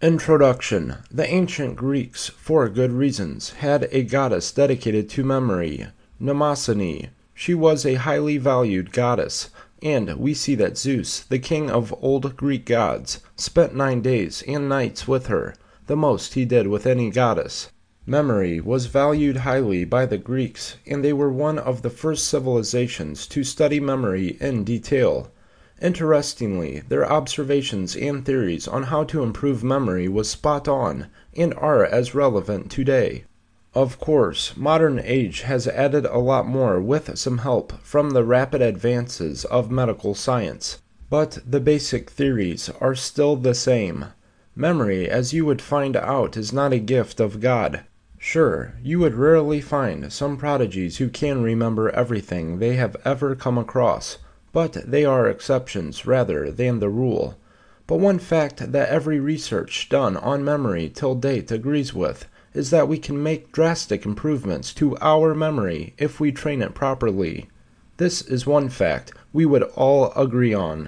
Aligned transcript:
Introduction 0.00 0.98
The 1.10 1.28
ancient 1.28 1.74
Greeks, 1.74 2.28
for 2.28 2.68
good 2.68 2.92
reasons, 2.92 3.50
had 3.54 3.88
a 3.90 4.04
goddess 4.04 4.52
dedicated 4.52 5.10
to 5.10 5.24
memory, 5.24 5.88
Mnemosyne. 6.20 7.08
She 7.34 7.52
was 7.52 7.84
a 7.84 7.94
highly 7.94 8.38
valued 8.38 8.92
goddess, 8.92 9.50
and 9.82 10.16
we 10.16 10.34
see 10.34 10.54
that 10.54 10.78
Zeus, 10.78 11.24
the 11.24 11.40
king 11.40 11.68
of 11.68 11.92
old 12.00 12.36
Greek 12.36 12.64
gods, 12.64 13.18
spent 13.34 13.74
nine 13.74 14.00
days 14.00 14.44
and 14.46 14.68
nights 14.68 15.08
with 15.08 15.26
her, 15.26 15.56
the 15.88 15.96
most 15.96 16.34
he 16.34 16.44
did 16.44 16.68
with 16.68 16.86
any 16.86 17.10
goddess. 17.10 17.70
Memory 18.06 18.60
was 18.60 18.86
valued 18.86 19.38
highly 19.38 19.84
by 19.84 20.06
the 20.06 20.16
Greeks, 20.16 20.76
and 20.86 21.04
they 21.04 21.12
were 21.12 21.32
one 21.32 21.58
of 21.58 21.82
the 21.82 21.90
first 21.90 22.28
civilizations 22.28 23.26
to 23.26 23.42
study 23.42 23.80
memory 23.80 24.36
in 24.40 24.62
detail. 24.62 25.32
Interestingly, 25.80 26.82
their 26.88 27.08
observations 27.08 27.94
and 27.94 28.24
theories 28.24 28.66
on 28.66 28.84
how 28.84 29.04
to 29.04 29.22
improve 29.22 29.62
memory 29.62 30.08
was 30.08 30.28
spot 30.28 30.66
on 30.66 31.06
and 31.36 31.54
are 31.54 31.84
as 31.84 32.16
relevant 32.16 32.68
today. 32.68 33.22
Of 33.74 34.00
course, 34.00 34.56
modern 34.56 34.98
age 34.98 35.42
has 35.42 35.68
added 35.68 36.04
a 36.04 36.18
lot 36.18 36.48
more 36.48 36.80
with 36.80 37.16
some 37.16 37.38
help 37.38 37.72
from 37.84 38.10
the 38.10 38.24
rapid 38.24 38.60
advances 38.60 39.44
of 39.44 39.70
medical 39.70 40.16
science, 40.16 40.82
but 41.10 41.38
the 41.46 41.60
basic 41.60 42.10
theories 42.10 42.70
are 42.80 42.96
still 42.96 43.36
the 43.36 43.54
same. 43.54 44.06
Memory, 44.56 45.08
as 45.08 45.32
you 45.32 45.46
would 45.46 45.62
find 45.62 45.94
out, 45.94 46.36
is 46.36 46.52
not 46.52 46.72
a 46.72 46.80
gift 46.80 47.20
of 47.20 47.38
God. 47.38 47.84
Sure, 48.18 48.74
you 48.82 48.98
would 48.98 49.14
rarely 49.14 49.60
find 49.60 50.12
some 50.12 50.36
prodigies 50.36 50.96
who 50.96 51.08
can 51.08 51.40
remember 51.40 51.88
everything 51.90 52.58
they 52.58 52.74
have 52.74 52.96
ever 53.04 53.36
come 53.36 53.56
across 53.56 54.18
but 54.52 54.72
they 54.90 55.04
are 55.04 55.28
exceptions 55.28 56.06
rather 56.06 56.50
than 56.50 56.78
the 56.78 56.88
rule. 56.88 57.36
But 57.86 58.00
one 58.00 58.18
fact 58.18 58.72
that 58.72 58.88
every 58.88 59.18
research 59.18 59.88
done 59.88 60.16
on 60.16 60.44
memory 60.44 60.90
till 60.94 61.14
date 61.14 61.50
agrees 61.50 61.94
with 61.94 62.28
is 62.54 62.70
that 62.70 62.88
we 62.88 62.98
can 62.98 63.22
make 63.22 63.52
drastic 63.52 64.04
improvements 64.04 64.72
to 64.74 64.96
our 65.00 65.34
memory 65.34 65.94
if 65.98 66.20
we 66.20 66.32
train 66.32 66.62
it 66.62 66.74
properly. 66.74 67.48
This 67.96 68.22
is 68.22 68.46
one 68.46 68.68
fact 68.68 69.12
we 69.32 69.44
would 69.44 69.64
all 69.74 70.12
agree 70.12 70.54
on. 70.54 70.86